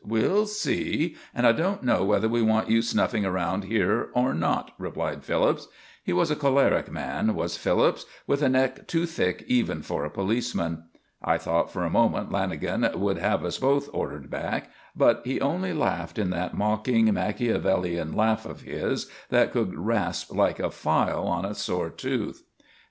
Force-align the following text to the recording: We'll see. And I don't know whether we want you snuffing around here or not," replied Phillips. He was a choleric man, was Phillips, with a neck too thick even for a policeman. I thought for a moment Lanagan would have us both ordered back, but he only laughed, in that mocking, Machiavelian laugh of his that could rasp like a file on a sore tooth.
We'll 0.03 0.47
see. 0.47 1.15
And 1.31 1.45
I 1.45 1.51
don't 1.51 1.83
know 1.83 2.03
whether 2.03 2.27
we 2.27 2.41
want 2.41 2.71
you 2.71 2.81
snuffing 2.81 3.23
around 3.23 3.65
here 3.65 4.09
or 4.13 4.33
not," 4.33 4.73
replied 4.79 5.23
Phillips. 5.23 5.67
He 6.03 6.11
was 6.11 6.31
a 6.31 6.35
choleric 6.35 6.89
man, 6.91 7.35
was 7.35 7.55
Phillips, 7.55 8.07
with 8.25 8.41
a 8.41 8.49
neck 8.49 8.87
too 8.87 9.05
thick 9.05 9.43
even 9.45 9.83
for 9.83 10.03
a 10.03 10.09
policeman. 10.09 10.85
I 11.23 11.37
thought 11.37 11.71
for 11.71 11.83
a 11.83 11.91
moment 11.91 12.31
Lanagan 12.31 12.95
would 12.95 13.19
have 13.19 13.45
us 13.45 13.59
both 13.59 13.89
ordered 13.93 14.31
back, 14.31 14.71
but 14.95 15.21
he 15.23 15.39
only 15.39 15.71
laughed, 15.71 16.17
in 16.17 16.31
that 16.31 16.57
mocking, 16.57 17.13
Machiavelian 17.13 18.13
laugh 18.15 18.43
of 18.47 18.61
his 18.63 19.05
that 19.29 19.51
could 19.51 19.77
rasp 19.77 20.33
like 20.33 20.59
a 20.59 20.71
file 20.71 21.27
on 21.27 21.45
a 21.45 21.53
sore 21.53 21.91
tooth. 21.91 22.41